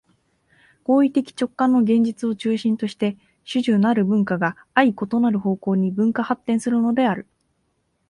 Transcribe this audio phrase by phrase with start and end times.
[0.83, 7.27] 行為的直観の現実を中心として種々なる文化が相異なる方向に分化発展するのである。